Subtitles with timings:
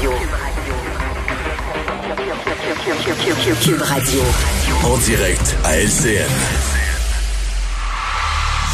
[0.00, 0.12] Radio.
[3.62, 4.20] Cube Radio.
[4.82, 6.24] En direct à LCN.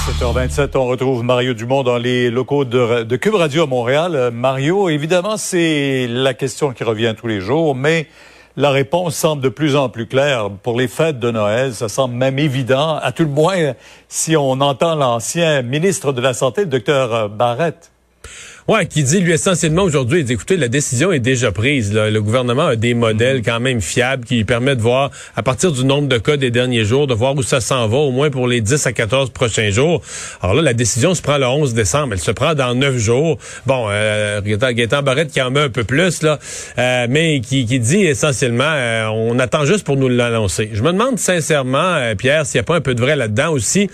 [0.07, 4.15] 7h27, on retrouve Mario Dumont dans les locaux de, de Cube Radio à Montréal.
[4.15, 8.07] Euh, Mario, évidemment, c'est la question qui revient tous les jours, mais
[8.57, 10.51] la réponse semble de plus en plus claire.
[10.63, 13.75] Pour les fêtes de Noël, ça semble même évident, à tout le moins
[14.07, 17.91] si on entend l'ancien ministre de la Santé, le docteur Barrett.
[18.69, 21.95] Ouais, qui dit lui essentiellement aujourd'hui, il dit écoutez, la décision est déjà prise.
[21.95, 25.71] Le gouvernement a des modèles quand même fiables qui lui permettent de voir, à partir
[25.71, 28.29] du nombre de cas des derniers jours, de voir où ça s'en va, au moins
[28.29, 30.03] pour les 10 à 14 prochains jours.
[30.43, 32.15] Alors là, la décision se prend le 11 décembre.
[32.15, 33.39] Elle se prend dans 9 jours.
[33.67, 36.41] Bon, euh, Gaétan Barrette qui en met un peu plus, là,
[36.77, 40.71] euh, mais qui, qui dit essentiellement, euh, on attend juste pour nous l'annoncer.
[40.73, 43.53] Je me demande sincèrement, euh, Pierre, s'il n'y a pas un peu de vrai là-dedans
[43.53, 43.89] aussi.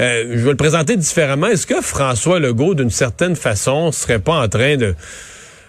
[0.00, 1.46] Euh, je vais le présenter différemment.
[1.46, 4.94] Est-ce que François Legault, d'une certaine façon, serait pas en train de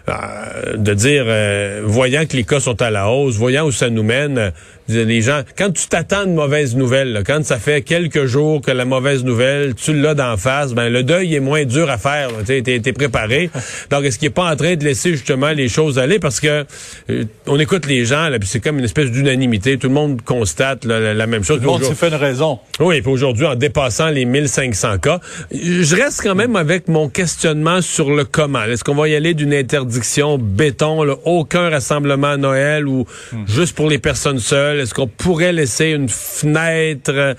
[0.07, 4.03] de dire, euh, voyant que les cas sont à la hausse, voyant où ça nous
[4.03, 4.53] mène,
[4.87, 8.85] les gens, quand tu t'attends de mauvaises nouvelles, quand ça fait quelques jours que la
[8.85, 12.29] mauvaise nouvelle, tu l'as d'en face, ben le deuil est moins dur à faire.
[12.45, 13.49] Tu es, préparé.
[13.89, 16.19] Donc, est-ce qu'il est pas en train de laisser justement les choses aller?
[16.19, 16.65] Parce que
[17.09, 19.77] euh, on écoute les gens, là, puis c'est comme une espèce d'unanimité.
[19.77, 21.57] Tout le monde constate la, même chose.
[21.57, 22.59] Tout le monde s'est fait une raison.
[22.79, 25.19] Oui, puis aujourd'hui, en dépassant les 1500 cas,
[25.51, 28.63] je reste quand même avec mon questionnement sur le comment.
[28.63, 29.96] Est-ce qu'on va y aller d'une interdiction
[30.37, 33.43] béton, là, aucun rassemblement à Noël ou hmm.
[33.47, 34.79] juste pour les personnes seules?
[34.79, 37.35] Est-ce qu'on pourrait laisser une fenêtre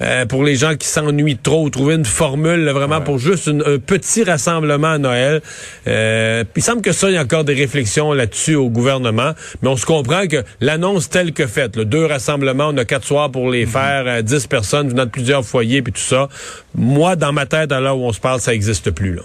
[0.00, 3.78] euh, pour les gens qui s'ennuient trop ou trouver une formule vraiment pour juste un
[3.78, 5.42] petit rassemblement à Noël?
[5.86, 9.68] Euh, il semble que ça, il y a encore des réflexions là-dessus au gouvernement, mais
[9.68, 13.50] on se comprend que l'annonce telle que faite, deux rassemblements, on a quatre soirs pour
[13.50, 13.72] les mhm.
[13.72, 16.28] faire, euh, dix personnes venant de plusieurs foyers, puis tout ça,
[16.74, 19.14] moi, dans ma tête, à l'heure où on se parle, ça n'existe plus.
[19.14, 19.22] Là.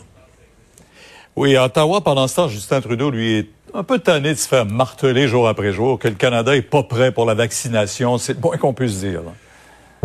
[1.35, 4.47] Oui, à Ottawa, pendant ce temps, Justin Trudeau, lui, est un peu tanné de se
[4.47, 8.17] faire marteler jour après jour que le Canada est pas prêt pour la vaccination.
[8.17, 9.21] C'est le moins qu'on puisse dire.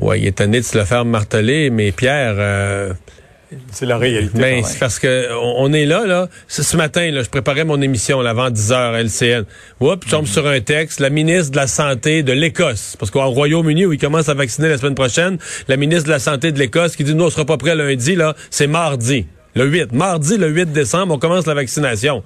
[0.00, 2.34] Oui, il est tanné de se le faire marteler, mais Pierre...
[2.36, 2.92] Euh,
[3.72, 4.38] c'est la réalité.
[4.38, 6.28] Ben, c'est parce que on est là, là.
[6.46, 9.44] Ce matin, là, je préparais mon émission avant 10 heures à LCN.
[9.80, 11.00] Oups, je tombe sur un texte.
[11.00, 14.68] La ministre de la Santé de l'Écosse, parce qu'au Royaume-Uni, où ils commencent à vacciner
[14.68, 17.44] la semaine prochaine, la ministre de la Santé de l'Écosse qui dit, nous, on sera
[17.44, 18.34] pas prêt lundi, là.
[18.50, 19.26] C'est mardi.
[19.54, 19.92] Le 8.
[19.92, 22.22] Mardi, le 8 décembre, on commence la vaccination.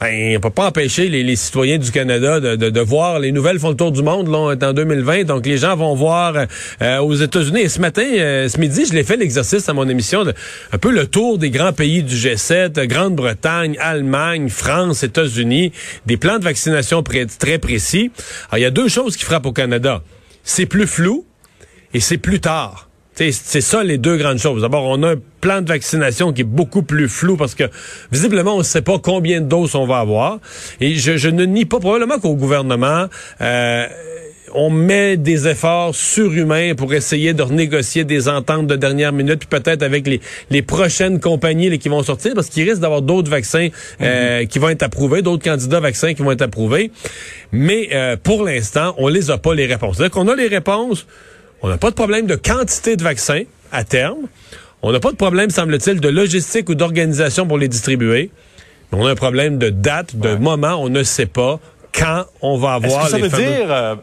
[0.00, 3.18] Ben, on peut pas empêcher les, citoyens du Canada de, de, voir.
[3.18, 6.46] Les nouvelles font le tour du monde là, en 2020, donc les gens vont voir
[6.80, 7.60] euh, aux États-Unis.
[7.60, 10.24] Et ce matin, euh, ce midi, je l'ai fait l'exercice à mon émission,
[10.72, 15.72] un peu le tour des grands pays du G7, Grande-Bretagne, Allemagne, France, États-Unis,
[16.06, 18.10] des plans de vaccination très précis.
[18.48, 20.02] Alors, il y a deux choses qui frappent au Canada.
[20.44, 21.26] C'est plus flou
[21.92, 22.89] et c'est plus tard.
[23.14, 24.62] C'est ça les deux grandes choses.
[24.62, 27.64] D'abord, on a un plan de vaccination qui est beaucoup plus flou parce que
[28.10, 30.38] visiblement, on ne sait pas combien de doses on va avoir.
[30.80, 33.06] Et je, ne nie pas probablement qu'au gouvernement,
[33.42, 33.86] euh,
[34.54, 39.48] on met des efforts surhumains pour essayer de renégocier des ententes de dernière minute, puis
[39.48, 43.68] peut-être avec les, les prochaines compagnies qui vont sortir, parce qu'il risque d'avoir d'autres vaccins
[44.00, 44.46] euh, mm-hmm.
[44.48, 46.90] qui vont être approuvés, d'autres candidats vaccins qui vont être approuvés.
[47.52, 49.96] Mais euh, pour l'instant, on les a pas les réponses.
[49.96, 51.06] C'est-à-dire qu'on a les réponses
[51.62, 54.28] on n'a pas de problème de quantité de vaccins à terme.
[54.82, 58.30] On n'a pas de problème, semble-t-il, de logistique ou d'organisation pour les distribuer.
[58.90, 60.76] Mais on a un problème de date, de moment.
[60.76, 61.60] On ne sait pas
[61.92, 63.96] quand on va avoir Est-ce que ça veut dire, euh,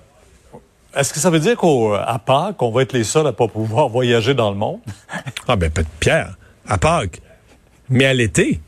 [0.95, 3.89] Est-ce que ça veut dire qu'à Pâques, on va être les seuls à pas pouvoir
[3.89, 4.79] voyager dans le monde?
[5.47, 6.37] ah ben, Pierre,
[6.67, 7.21] à Pâques.
[7.89, 8.59] Mais à l'été.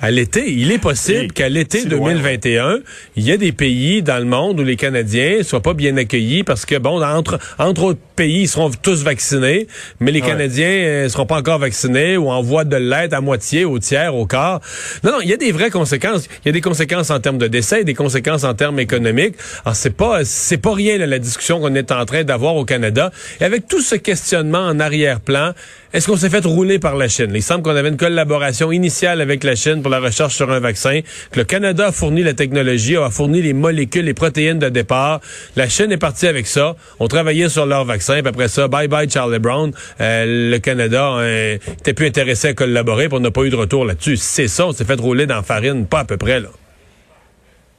[0.00, 2.78] À l'été, il est possible qu'à l'été 2021,
[3.16, 6.44] il y ait des pays dans le monde où les Canadiens soient pas bien accueillis
[6.44, 9.66] parce que bon, entre entre autres pays, ils seront tous vaccinés,
[9.98, 13.20] mais les Canadiens ne euh, seront pas encore vaccinés ou en voie de l'être à
[13.20, 14.60] moitié, au tiers, au quart.
[15.04, 16.26] Non, non, il y a des vraies conséquences.
[16.44, 19.34] Il y a des conséquences en termes de décès, des conséquences en termes économiques.
[19.64, 23.10] Alors c'est pas c'est pas rien la discussion qu'on est en train d'avoir au Canada.
[23.40, 25.52] Et avec tout ce questionnement en arrière-plan,
[25.92, 27.32] est-ce qu'on s'est fait rouler par la Chine?
[27.34, 30.60] Il semble qu'on avait une collaboration initiale avec la Chine pour la recherche sur un
[30.60, 34.68] vaccin, que le Canada a fourni la technologie, a fourni les molécules, les protéines de
[34.68, 35.20] départ.
[35.56, 36.76] La Chine est partie avec ça.
[36.98, 39.72] On travaillait sur leur vaccin, puis après ça, bye bye Charlie Brown.
[40.00, 43.56] Euh, le Canada euh, était plus intéressé à collaborer, puis on n'a pas eu de
[43.56, 44.16] retour là-dessus.
[44.16, 46.48] C'est ça, on s'est fait rouler dans la farine, pas à peu près là.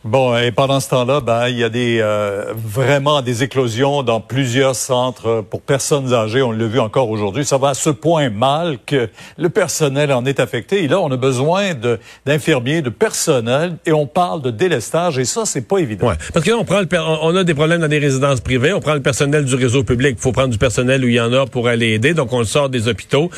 [0.04, 4.20] Bon, et pendant ce temps-là, ben, il y a des euh, vraiment des éclosions dans
[4.20, 6.42] plusieurs centres pour personnes âgées.
[6.42, 7.46] On l'a vu encore aujourd'hui.
[7.46, 10.84] Ça va à ce point mal que le personnel en est affecté.
[10.84, 11.74] Et là, on a besoin
[12.26, 15.20] d'infirmiers, de personnel, et on parle de délestage.
[15.20, 16.08] Et ça, c'est pas évident.
[16.08, 16.88] Ouais, parce que là, on prend le
[17.22, 18.74] on a des problèmes dans des résidences privées.
[18.74, 20.16] On prend le personnel du réseau public.
[20.18, 22.16] Il faut prendre du personnel où il y en a pour aller aider.
[22.16, 23.30] Donc, on le sort des hôpitaux.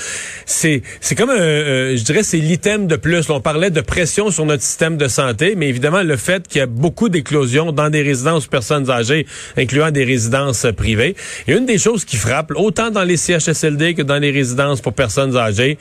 [0.45, 3.29] C'est c'est comme un, euh, je dirais, c'est l'item de plus.
[3.29, 6.63] on parlait de pression sur notre système de santé, mais évidemment, le fait qu'il y
[6.63, 9.25] a beaucoup d'éclosions dans des résidences personnes âgées,
[9.57, 11.15] incluant des résidences privées.
[11.47, 14.93] Et une des choses qui frappe, autant dans les CHSLD que dans les résidences pour
[14.93, 15.77] personnes âgées,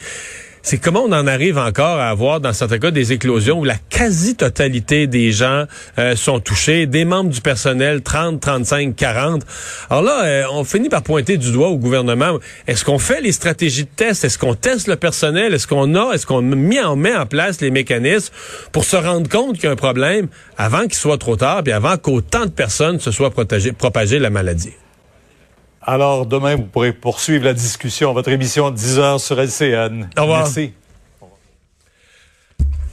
[0.63, 3.77] c'est comment on en arrive encore à avoir, dans certains cas, des éclosions où la
[3.91, 5.65] quasi-totalité des gens
[5.99, 9.43] euh, sont touchés, des membres du personnel, 30, 35, 40.
[9.91, 12.39] Alors là, euh, on finit par pointer du doigt au gouvernement.
[12.69, 14.25] Est-ce qu'on fait les stratégies de test?
[14.25, 15.53] Est-ce qu'on teste le personnel?
[15.53, 18.33] Est-ce qu'on a, est-ce qu'on met en, place les mécanismes
[18.71, 21.73] pour se rendre compte qu'il y a un problème avant qu'il soit trop tard, puis
[21.73, 24.73] avant qu'autant de personnes se soient propagées la maladie?
[25.85, 28.13] Alors, demain, vous pourrez poursuivre la discussion.
[28.13, 30.09] Votre émission 10 heures sur LCN.
[30.17, 30.41] Au revoir.
[30.41, 30.73] Merci.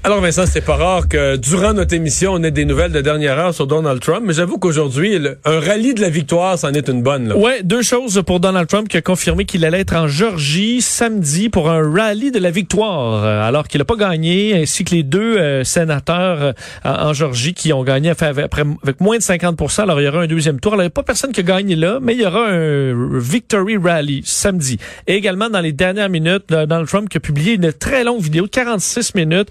[0.02, 3.38] Alors Vincent, c'est pas rare que durant notre émission, on ait des nouvelles de dernière
[3.38, 7.04] heure sur Donald Trump, mais j'avoue qu'aujourd'hui, un rallye de la victoire, c'en est une
[7.04, 7.28] bonne.
[7.28, 7.36] Là.
[7.36, 11.50] Ouais, deux choses pour Donald Trump qui a confirmé qu'il allait être en Georgie samedi
[11.50, 15.04] pour un rallye de la victoire, euh, alors qu'il n'a pas gagné, ainsi que les
[15.04, 16.54] deux euh, sénateurs euh,
[16.86, 20.62] en, Georgie qui ont gagné avec moins de 50% Alors il y aura un deuxième
[20.62, 20.74] tour.
[20.74, 23.20] Alors il n'y a pas personne qui a gagné là, mais il y aura un
[23.20, 24.78] victory rally samedi.
[25.08, 28.48] Et également dans les dernières minutes, Donald Trump qui a publié une très longue vidéo,
[28.50, 29.50] 46 minutes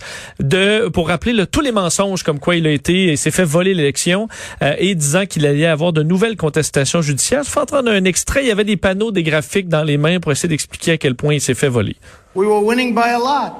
[0.93, 4.29] pour rappeler tous les mensonges comme quoi il a été et s'est fait voler l'élection
[4.63, 7.43] euh, et disant qu'il allait avoir de nouvelles contestations judiciaires.
[7.43, 8.45] Je vais entendre un extrait.
[8.45, 11.15] Il y avait des panneaux, des graphiques dans les mains pour essayer d'expliquer à quel
[11.15, 11.97] point il s'est fait voler.
[12.35, 13.53] We were winning by a lot.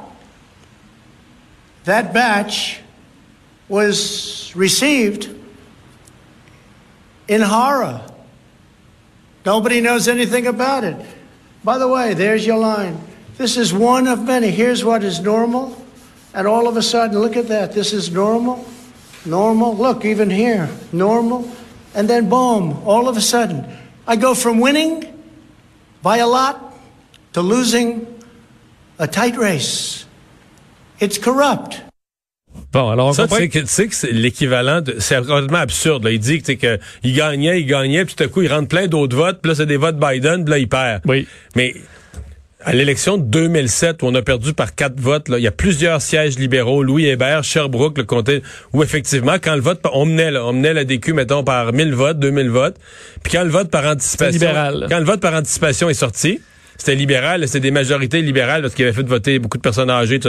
[1.85, 2.81] That batch
[3.69, 5.31] was received
[7.29, 8.01] in horror.
[9.45, 10.97] Nobody knows anything about it.
[11.65, 12.99] By the way, there's your line.
[13.37, 14.51] This is one of many.
[14.51, 15.77] Here's what is normal.
[16.39, 17.73] And all of a sudden, look at that.
[17.73, 18.65] This is normal.
[19.27, 19.77] Normal.
[19.77, 21.51] Look, even here, normal.
[21.97, 23.65] And then, boom, all of a sudden,
[24.07, 25.05] I go from winning
[26.01, 26.61] by a lot
[27.33, 28.07] to losing
[29.01, 30.07] a tight race.
[31.01, 31.83] It's corrupt.
[32.71, 35.01] Bon, alors on ça, tu sais que c'est l'équivalent de...
[35.01, 36.05] C'est complètement absurde.
[36.05, 36.13] Là.
[36.13, 38.87] Il dit que, que il gagnait, il gagnait, puis tout à coup, il rentre plein
[38.87, 41.03] d'autres votes, puis là, c'est des votes Biden, puis là, il perd.
[41.05, 41.27] Oui.
[41.57, 41.75] Mais
[42.69, 45.51] à l'élection de 2007, où on a perdu par quatre votes, là, il y a
[45.51, 48.43] plusieurs sièges libéraux, Louis Hébert, Sherbrooke, le comté,
[48.75, 51.95] où effectivement, quand le vote, on menait, là, on menait la DQ, mettons, par 1000
[51.95, 52.77] votes, 2000 votes,
[53.23, 54.51] puis quand le vote par anticipation,
[54.87, 56.43] quand le vote par anticipation est sorti,
[56.79, 60.21] c'était libéral, c'était des majorités libérales parce qu'il avait fait voter beaucoup de personnes âgées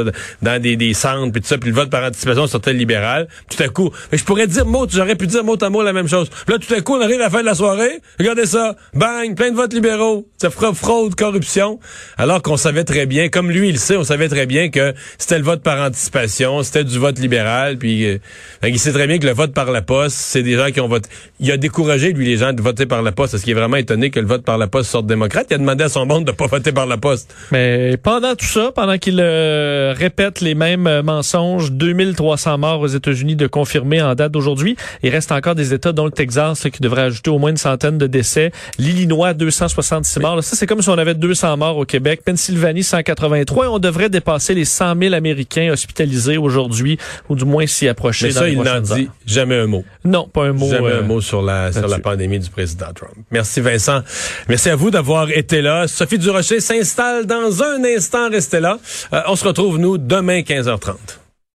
[0.41, 3.27] dans des, des centres puis tout ça, puis le vote par anticipation sortait libéral.
[3.49, 6.07] Tout à coup, je pourrais dire mot, j'aurais pu dire mot à mot la même
[6.07, 6.29] chose.
[6.47, 9.35] là, tout à coup, on arrive à la fin de la soirée, regardez ça, bang,
[9.35, 11.79] plein de votes libéraux, ça fera fraude, corruption,
[12.17, 15.37] alors qu'on savait très bien, comme lui il sait, on savait très bien que c'était
[15.37, 18.17] le vote par anticipation, c'était du vote libéral, puis euh,
[18.63, 20.87] il sait très bien que le vote par la poste, c'est des gens qui ont
[20.87, 21.09] voté.
[21.39, 23.77] Il a découragé lui les gens de voter par la poste, parce qu'il est vraiment
[23.77, 25.47] étonné que le vote par la poste sorte démocrate.
[25.49, 27.35] Il a demandé à son monde de pas voter par la poste.
[27.51, 32.87] Mais pendant tout ça, pendant qu'il euh, répète les mêmes euh, mensonges, 2300 morts aux
[32.87, 36.81] États-Unis de confirmer en date d'aujourd'hui, il reste encore des États dont le Texas qui
[36.81, 40.41] devrait ajouter au moins une centaine de décès, l'Illinois 266 morts.
[40.41, 44.09] ça c'est comme si on avait 200 morts au Québec, Pennsylvanie 183 et on devrait
[44.09, 46.97] dépasser les 100 000 Américains hospitalisés aujourd'hui
[47.27, 48.27] ou du moins s'y approcher.
[48.27, 49.83] Mais ça, il n'en dit jamais un mot.
[50.05, 50.69] Non, pas un mot.
[50.69, 53.13] Jamais un euh, mot sur la sur la pandémie du président Trump.
[53.29, 54.01] Merci Vincent.
[54.47, 55.87] Merci à vous d'avoir été là.
[55.87, 58.29] Sophie Durocher s'installe dans un instant.
[58.29, 58.77] Restez là.
[59.13, 61.18] Euh, on se retrouve, nous, demain 15h30.